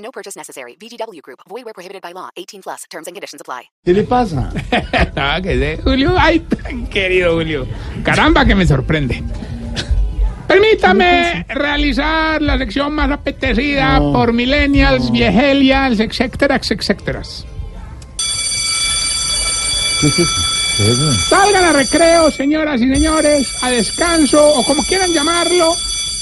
[0.00, 0.76] No purchase necessary.
[0.80, 1.40] VGW Group.
[1.48, 2.30] Void where prohibited by law.
[2.36, 2.84] 18 plus.
[2.90, 3.70] Terms and conditions apply.
[3.84, 4.50] ¿Qué le pasa?
[5.16, 7.66] Ah, que de Julio, ay, tan querido Julio.
[8.02, 9.22] Caramba, que me sorprende.
[10.48, 17.22] Permítame realizar la sección más apetecida por millennials, viejelials, etcétera, etcétera.
[20.00, 20.42] ¿Qué es eso?
[20.76, 21.12] ¿Qué es eso?
[21.28, 25.72] Salgan a recreo, señoras y señores, a descanso o como quieran llamarlo,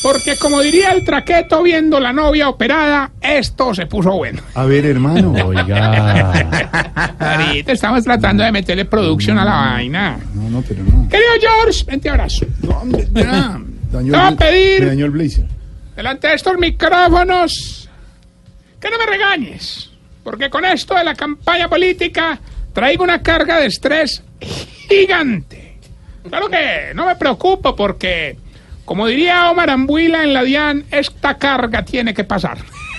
[0.03, 4.43] porque como diría el traqueto viendo la novia operada, esto se puso bueno.
[4.55, 5.33] A ver, hermano.
[5.45, 7.11] Oiga.
[7.19, 10.19] Ahorita estamos tratando de meterle producción a la vaina.
[10.35, 11.09] No, no, pero no.
[11.09, 12.47] Querido George, vente abrazo.
[13.13, 13.25] Te
[14.03, 15.47] voy a pedir- Me dañó el blazer.
[15.97, 17.89] delante de estos micrófonos
[18.81, 19.91] que no me regañes,
[20.23, 22.39] porque con esto de la campaña política
[22.73, 24.23] traigo una carga de estrés
[24.89, 25.79] gigante.
[26.29, 28.37] Claro que no me preocupo porque,
[28.89, 32.57] como diría Omar Ambuila en la DIAN, esta carga tiene que pasar.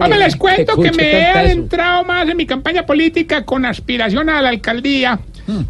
[0.00, 4.42] Hombre, les cuento que me he adentrado más en mi campaña política con aspiración a
[4.42, 5.20] la alcaldía.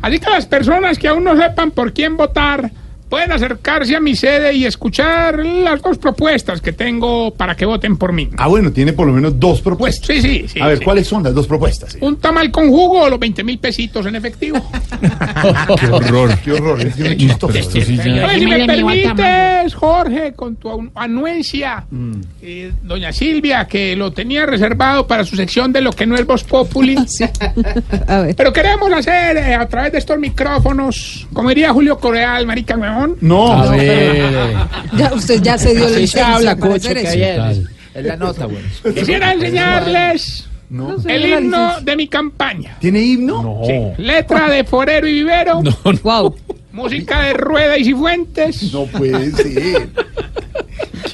[0.01, 2.71] Así que las personas que aún no sepan por quién votar
[3.09, 7.97] pueden acercarse a mi sede y escuchar las dos propuestas que tengo para que voten
[7.97, 8.29] por mí.
[8.37, 10.07] Ah, bueno, tiene por lo menos dos propuestas.
[10.07, 10.61] Sí, sí, sí.
[10.61, 10.85] A ver, sí.
[10.85, 11.97] ¿cuáles son las dos propuestas?
[12.01, 14.59] Un tamal con jugo o los 20 mil pesitos en efectivo.
[15.81, 16.39] Qué horror.
[16.45, 17.47] Qué horror, es muy chistoso.
[17.49, 22.21] pero esto sí si me permites, Jorge, con tu anu- anuencia, Mm.
[22.43, 26.27] eh, doña Silvia, que lo tenía reservado para su sección de lo que no es
[26.27, 26.97] Voz Populi.
[28.09, 28.35] A ver.
[28.37, 33.17] Pero queremos hacer eh, a través de estos micrófonos, como diría Julio Coreal, marica weón,
[33.21, 34.55] No, A ver.
[34.97, 37.13] Ya, usted ya se dio se licencia habla, para cocho, hacer que eso.
[37.13, 37.69] ayer Tal.
[37.95, 38.95] es la nota, güey.
[38.95, 40.99] quisiera enseñarles no.
[40.99, 42.77] se el himno de mi campaña.
[42.81, 43.43] ¿Tiene himno?
[43.43, 43.95] No.
[43.99, 45.63] Letra de Forero y Vivero,
[46.03, 46.35] Wow.
[46.73, 49.89] música de Rueda y Cifuentes, No puede ser.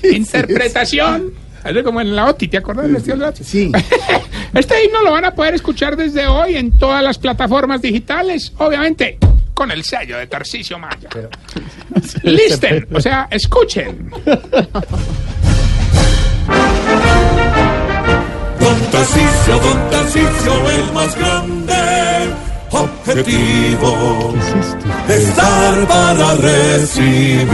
[0.12, 1.32] interpretación.
[1.64, 3.44] Así como en la OTI, ¿te acuerdas del estilo de la OTI?
[3.44, 3.70] Sí.
[4.52, 9.18] Este himno lo van a poder escuchar desde hoy en todas las plataformas digitales, obviamente
[9.54, 11.08] con el sello de Tarcisio Maya.
[12.22, 14.10] Listen, o sea, escuchen.
[18.60, 21.72] Don Tarcisio, Don Tarcisio, el más grande
[22.70, 24.34] objetivo
[25.08, 27.52] es dar para recibir.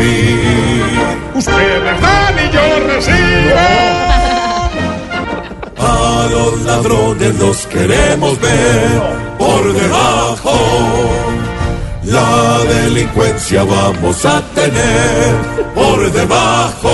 [1.35, 3.59] Ustedes dan y yo recibo.
[5.81, 9.01] A los ladrones los queremos ver
[9.39, 11.28] por debajo.
[12.09, 15.35] La delincuencia vamos a tener
[15.75, 16.91] por debajo.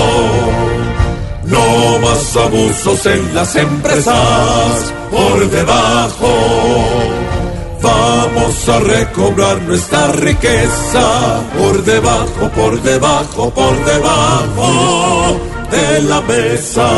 [1.45, 6.33] No más abusos en las empresas por debajo.
[7.81, 15.39] Vamos a recobrar nuestra riqueza por debajo, por debajo, por debajo
[15.71, 16.89] de la mesa.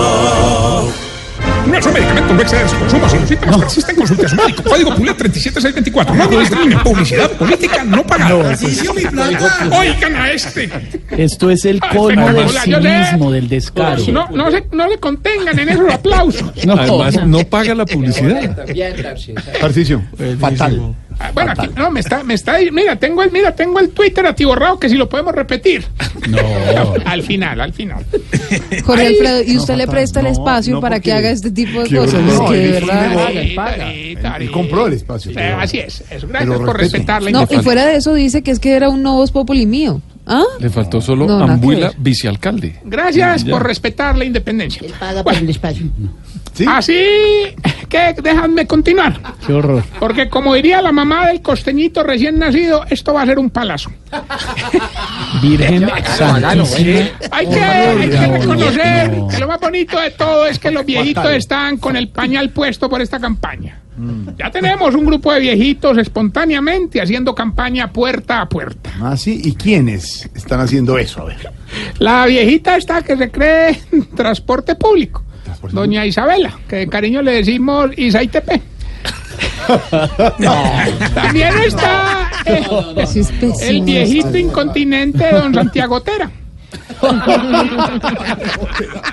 [1.67, 3.09] No son medicamentos, no exceden su consumo.
[3.09, 4.63] Si los síntomas persisten, consulte a su médico.
[4.63, 6.16] Código PULET 37624.
[6.16, 8.55] No administra publicidad política no pagada.
[9.72, 10.69] Oigan a este.
[11.11, 14.03] Esto es el colmo del cinismo, del descaro.
[14.11, 16.51] No, no, se, no le contengan en esos aplausos.
[16.67, 18.66] Además, no paga la publicidad.
[19.59, 20.03] Tarcicio.
[20.39, 20.95] Fatal.
[21.19, 24.25] Ah, Bueno, aquí, no, me está, me está, mira, tengo el, mira, tengo el Twitter
[24.28, 25.85] atiborrado que si lo podemos repetir.
[26.28, 26.39] No.
[27.05, 28.05] al final, al final.
[28.83, 31.95] Jorge Alfredo, ¿y usted le presta el espacio no, para que haga este tipo de
[31.97, 32.22] cosas?
[32.50, 34.41] que verdad.
[34.41, 36.03] Él compró el espacio, así es.
[36.09, 36.28] eso.
[36.28, 36.97] Gracias pero por respete.
[36.97, 39.66] respetar la No, y fuera de eso dice que es que era un nuevo Populi
[39.66, 40.01] mío.
[40.25, 40.44] ¿Ah?
[40.59, 42.81] Le faltó solo No, Ambuila, vicealcalde.
[42.84, 43.51] Gracias Ya.
[43.51, 44.81] por respetar la independencia.
[44.85, 45.85] Él paga por el espacio.
[46.53, 46.66] ¿Sí?
[46.67, 46.93] Así
[47.87, 49.19] que déjame continuar.
[49.45, 49.84] Qué horror.
[49.99, 53.91] Porque como diría la mamá del costeñito recién nacido, esto va a ser un palazo.
[55.41, 57.09] Virgen Santísima.
[57.31, 59.28] Hay que, hay que no, reconocer no.
[59.28, 62.89] que lo más bonito de todo es que los viejitos están con el pañal puesto
[62.89, 63.81] por esta campaña.
[64.37, 68.91] Ya tenemos un grupo de viejitos espontáneamente haciendo campaña puerta a puerta.
[69.01, 69.41] Ah, sí.
[69.43, 71.22] ¿Y quiénes están haciendo eso?
[71.22, 71.51] A ver.
[71.97, 75.23] La viejita está que se cree en transporte público.
[75.72, 78.62] Doña Isabela, que de cariño le decimos Isaitepe.
[81.14, 82.64] También está eh,
[83.62, 86.30] el viejito incontinente don Santiago Tera.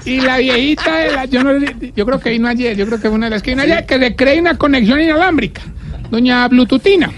[0.04, 1.52] Y la viejita, de la- yo, no,
[1.94, 3.86] yo creo que vino ayer, yo creo que fue una de las que vino ayer,
[3.86, 5.62] que se cree una conexión inalámbrica.
[6.10, 7.10] Doña Bluetoothina.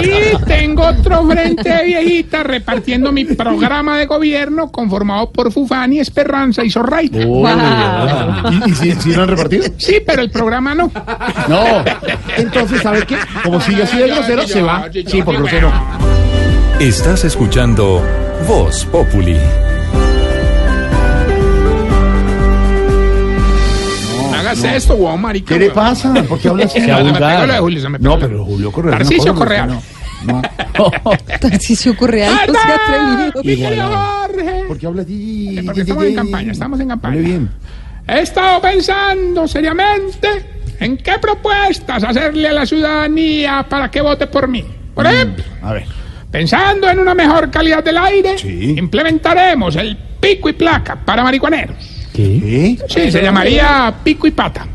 [0.00, 6.64] Y tengo otro frente de viejita repartiendo mi programa de gobierno conformado por Fufani, Esperanza
[6.64, 7.18] y Zorraita.
[7.18, 9.64] ¿Y, y si, si lo han repartido?
[9.78, 10.90] Sí, pero el programa no.
[11.48, 11.84] No.
[12.36, 13.16] Entonces, ¿sabe qué?
[13.42, 14.88] Como sigue así de grosero, se va.
[15.06, 15.72] Sí, por grosero.
[16.80, 18.02] Estás escuchando
[18.46, 19.36] Voz Populi.
[24.62, 25.54] No hagas esto, weón, marica.
[25.54, 26.12] ¿Qué le pasa?
[26.28, 26.80] ¿Por qué habla así?
[26.80, 29.68] Se me pegó lo de Julio, se me pegó No, pero Julio cosa, Correal.
[30.24, 30.42] No.
[30.78, 30.92] no.
[31.40, 33.88] Tarcisio Correal, no se atrevido.
[33.88, 34.64] Jorge.
[34.68, 35.60] ¿Por qué habla así?
[35.64, 37.14] Porque estamos en campaña, estamos en campaña.
[37.14, 37.50] Hable bien.
[38.08, 40.28] He estado pensando seriamente
[40.80, 44.64] en qué propuestas hacerle a la ciudadanía para que vote por mí.
[44.94, 45.84] Por ejemplo, A ver.
[46.30, 48.74] pensando en una mejor calidad del aire, Sí.
[48.78, 51.76] implementaremos el pico y placa para marihuaneros.
[52.16, 52.78] ¿Qué?
[52.88, 54.66] Sí, se llamaría pico y pata.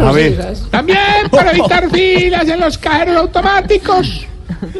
[0.00, 0.54] A ver.
[0.70, 0.98] También
[1.30, 4.24] para evitar filas en los cajeros automáticos.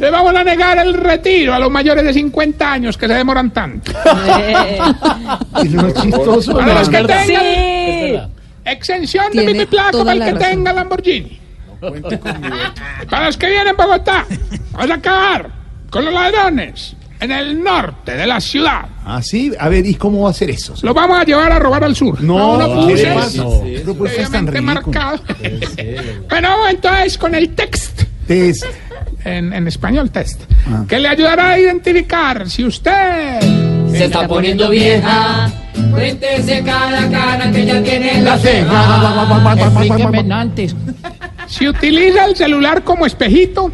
[0.00, 3.50] Le vamos a negar el retiro a los mayores de 50 años que se demoran
[3.50, 3.92] tanto.
[5.62, 6.54] Es chistoso.
[6.56, 8.30] Para los que tengan
[8.64, 10.50] exención de Tiene y placa toda para el la que razón.
[10.50, 11.40] tenga Lamborghini.
[13.10, 14.24] Para los que vienen a Bogotá,
[14.72, 15.50] vamos a acabar
[15.90, 18.82] con los ladrones en el norte de la ciudad.
[19.04, 19.52] Ah, sí.
[19.58, 20.74] A ver, ¿y cómo va a hacer eso?
[20.82, 22.20] Los vamos a llevar a robar al sur.
[22.22, 23.44] No, no, ¿qué le buses pasa?
[23.64, 25.20] ¿Qué propuesta es tan marcados.
[26.28, 28.02] Bueno, entonces con el text.
[28.26, 28.64] Test.
[29.24, 30.84] en, en español test, Ah.
[30.88, 33.38] que le ayudará a identificar si usted
[33.92, 35.48] Se está poniendo vieja.
[35.92, 39.52] Cuéntese cada cara que ya tiene en la ceja.
[39.54, 40.74] Explíqueme antes.
[41.46, 43.70] si utiliza el celular como espejito,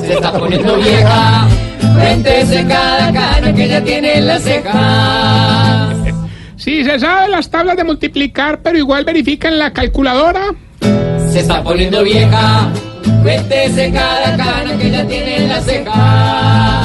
[0.00, 1.46] Se está poniendo vieja.
[1.94, 5.94] Cuéntese cada cara que ya tiene en la ceja.
[6.56, 10.54] si se sabe las tablas de multiplicar, pero igual verifica en la calculadora,
[11.30, 12.68] Se está poniendo vieja.
[13.22, 16.81] Cuéntese cada cara que ya tiene en la ceja.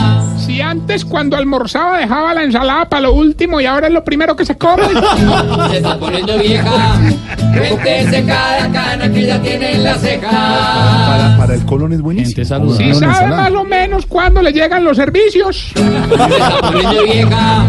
[0.87, 4.45] Antes cuando almorzaba dejaba la ensalada para lo último y ahora es lo primero que
[4.45, 4.83] se come,
[5.69, 6.95] Se está poniendo vieja.
[7.57, 10.29] Cuéntese cada cana que ya tiene en la ceja.
[10.29, 12.37] Para, para el colon es buenísimo.
[12.37, 13.35] Gente Una sabe ensalada.
[13.49, 15.81] más o menos cuándo le llegan los servicios, Se
[16.37, 17.65] está poniendo vieja.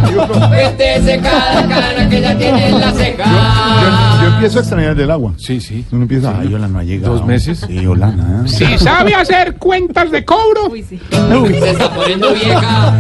[0.49, 4.21] Cuéntese cada cana que ya tiene en la Yo, ceja.
[4.23, 5.33] yo empiezo a extrañar del agua.
[5.39, 5.85] Sí, sí.
[5.91, 7.15] Uno empieza, ay, Hola no ha llegado.
[7.15, 7.65] ¿Dos meses?
[7.67, 8.47] Sí, hola, nada.
[8.47, 12.95] si sabe hacer cuentas de cobro, Se está poniendo vieja.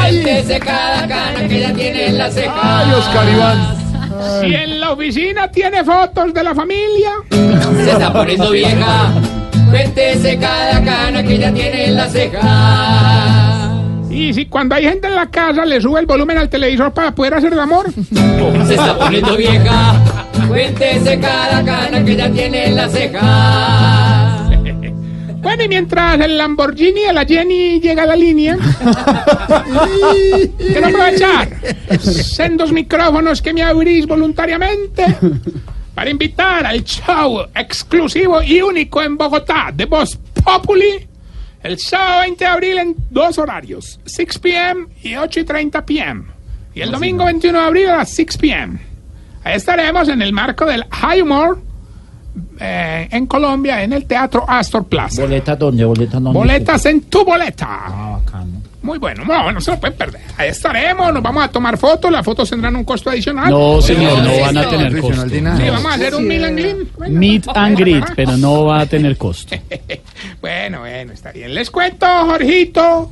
[0.00, 2.80] Cuéntese cada cana que ya tiene en la ceja.
[2.80, 3.76] Ay, Oscar Iván.
[4.40, 9.12] si en la oficina tiene fotos de la familia, Se está poniendo vieja.
[9.70, 13.70] Cuéntese cada cana que ya tiene en la ceja.
[14.10, 17.12] y si cuando hay gente en la casa le sube el volumen al televisor para
[17.12, 17.86] poder hacer el amor.
[18.66, 19.94] Se está poniendo vieja.
[20.48, 24.13] Cuéntese cada cana que ya tiene en la ceja.
[25.44, 28.56] Bueno, y mientras el Lamborghini de la Jenny llega a la línea,
[30.56, 31.50] quiero aprovechar
[32.00, 35.04] sendos micrófonos que me abrís voluntariamente
[35.94, 41.06] para invitar al show exclusivo y único en Bogotá de Voz Populi
[41.62, 44.86] el sábado 20 de abril en dos horarios, 6 p.m.
[45.02, 46.24] y 8 y 30 p.m.
[46.74, 48.78] Y el domingo 21 de abril a las 6 p.m.
[49.44, 51.73] Ahí estaremos en el marco del High Humor
[52.60, 55.22] eh, en Colombia en el Teatro Astor Plaza.
[55.22, 55.84] ¿Boleta dónde?
[55.84, 56.38] ¿Boleta dónde?
[56.38, 57.66] Boletas en tu boleta.
[57.68, 58.62] Ah, bacano.
[58.84, 60.20] Muy bueno, no, no se lo pueden perder.
[60.36, 63.50] Ahí estaremos, nos vamos a tomar fotos, las fotos tendrán un costo adicional.
[63.50, 65.26] No, señor, no van a tener costo.
[65.26, 66.98] Sí, vamos a hacer un meet and greet.
[67.08, 69.56] Meet and greet, pero no va a tener costo.
[70.40, 71.54] Bueno, bueno, está bien.
[71.54, 73.08] Les cuento, Jorgito,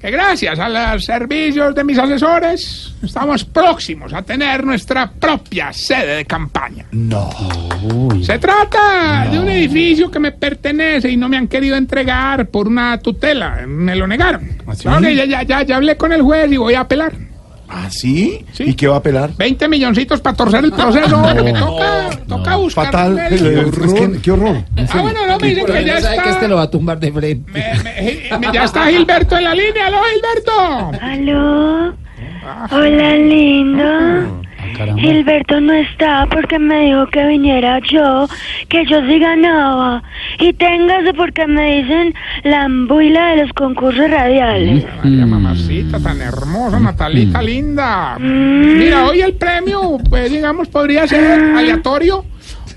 [0.00, 6.16] que gracias a los servicios de mis asesores, estamos próximos a tener nuestra propia sede
[6.16, 6.86] de campaña.
[6.92, 7.30] No.
[8.22, 12.68] Se trata de un edificio que me pertenece y no me han querido entregar por
[12.68, 13.66] una tutela.
[13.66, 14.48] Me lo negaron.
[14.66, 14.82] ¿Ah, sí?
[14.82, 17.27] Claro que ya, ya, ya, ya hablé con el juez y voy a apelar.
[17.70, 18.44] ¿Ah, sí?
[18.52, 18.64] Sí.
[18.68, 19.30] ¿Y qué va a apelar?
[19.36, 21.18] 20 milloncitos para torcer el proceso.
[21.20, 22.86] me toca, toca buscar.
[22.86, 23.18] Fatal.
[23.18, 24.56] el- Es que- qué horror.
[24.90, 26.14] Ah, bueno, no, me dicen que ya está.
[26.30, 27.50] este va a tumbar de frente.
[27.52, 29.86] me- me- me- ya está Gilberto en la línea.
[29.86, 31.04] ¿Aló, Gilberto?
[31.04, 31.94] Aló,
[32.70, 34.42] hola lindo.
[34.98, 35.00] Ah.
[35.00, 38.28] Gilberto no está porque me dijo que viniera yo,
[38.68, 40.02] que yo sí ganaba.
[40.38, 42.14] Y téngase porque me dicen
[42.44, 44.84] la ambuila de los concursos radiales.
[45.02, 48.16] María mamacita, tan hermosa, Natalita linda.
[48.18, 48.78] Mm.
[48.78, 51.24] Mira, hoy el premio, pues digamos, podría ser
[51.56, 52.24] aleatorio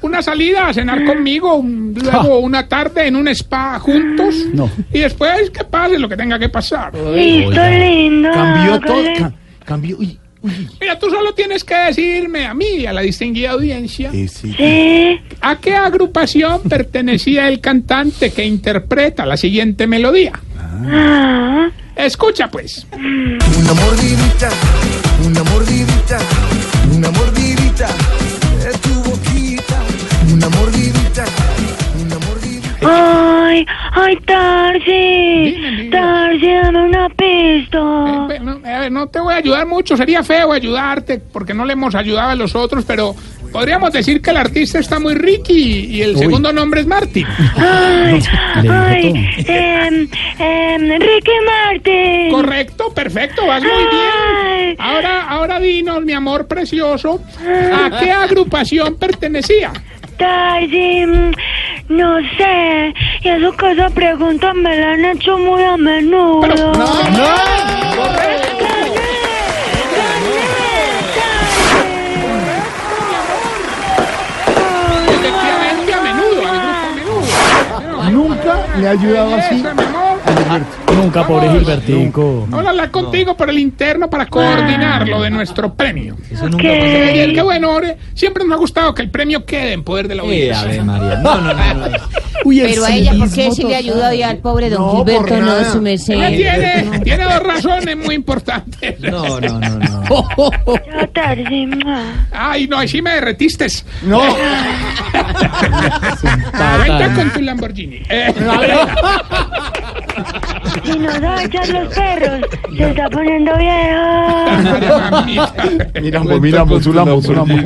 [0.04, 4.36] una salida a cenar conmigo, luego una tarde en un spa juntos.
[4.52, 4.68] No.
[4.92, 6.92] Y después que pase lo que tenga que pasar.
[6.96, 8.32] Listo, lindo.
[8.32, 9.04] Cambió todo.
[9.18, 9.98] ca- cambió.
[10.00, 10.18] Uy.
[10.82, 14.28] Mira, tú solo tienes que decirme a mí y a la distinguida audiencia sí.
[14.28, 15.20] Sí.
[15.42, 20.34] a qué agrupación pertenecía el cantante que interpreta la siguiente melodía.
[20.58, 21.70] Ah.
[21.96, 22.88] Escucha pues.
[22.94, 24.50] Una mordidita,
[25.24, 26.20] una mordidita,
[34.04, 35.52] Ay, Tarsi.
[35.52, 35.90] Dime, dime.
[35.90, 38.28] Tarsi, dame una pista.
[38.32, 41.66] Eh, no, a ver, no te voy a ayudar mucho, sería feo ayudarte porque no
[41.66, 43.16] le hemos ayudado a los otros, pero
[43.52, 47.28] podríamos decir que el artista está muy Ricky y el segundo nombre es Martin.
[47.58, 48.22] Ay,
[48.70, 52.32] ay, em, em, Ricky Martin.
[52.32, 54.66] Correcto, perfecto, vas muy Ay.
[54.66, 54.76] bien.
[54.80, 59.72] Ahora, ahora dinos, mi amor precioso, ¿a qué agrupación pertenecía?
[60.18, 61.32] Tarsi, mm,
[61.92, 62.94] no sé.
[63.22, 66.42] Y eso que esa pregunta me la han hecho muy a menudo.
[66.48, 66.72] Pero-
[75.82, 76.42] grupo a menudo.
[78.12, 79.64] Nunca le ha ayudado así.
[80.32, 80.96] Eso.
[80.96, 81.50] Nunca, pobre.
[81.52, 82.48] Gilbertico.
[82.50, 86.16] Vamos a hablar contigo por el interno para coordinar lo de nuestro premio.
[86.42, 86.64] Ok.
[86.64, 87.80] Y el que bueno,
[88.14, 90.84] siempre nos ha gustado que el premio quede en poder de la audiencia.
[90.84, 91.18] María.
[91.18, 91.74] No, no, no.
[91.74, 91.98] no.
[92.44, 94.92] Uy, el Pero a ella, ¿por qué si le ayuda hoy al pobre don No,
[95.06, 95.40] Gilberto?
[95.40, 96.14] No, su merced.
[96.16, 99.00] Tiene, tiene dos razones muy importantes.
[99.00, 100.02] No, no, no, no.
[101.68, 102.04] Mua.
[102.32, 103.68] Ay, no, ahí sí me derretiste.
[104.04, 104.22] No.
[106.22, 108.02] Cuenta con tu Lamborghini.
[108.10, 108.34] Eh,
[110.84, 112.42] Y no se va a echar los perros.
[112.76, 113.98] Se está poniendo viejo.
[116.02, 117.60] Miramos, miramos, sulamos, sulamos.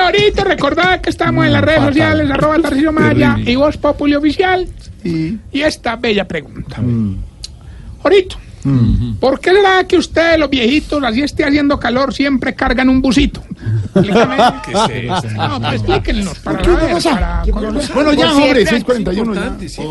[0.00, 4.14] Bueno, ahorita recordad que estamos en las redes sociales, arroba Tarcisio Maya y Voz Populi
[4.14, 4.66] Oficial.
[5.02, 5.38] Sí.
[5.52, 6.76] Y esta bella pregunta.
[8.02, 8.36] Ahorita,
[9.20, 13.42] ¿por qué será que ustedes, los viejitos, así esté haciendo calor, siempre cargan un busito?
[13.94, 17.10] No, pues explíquenos para ¿Qué ver, pasa?
[17.10, 17.42] para-
[17.94, 19.68] Bueno, ya, hombre, 6.41 ya.
[19.68, 19.82] Sí.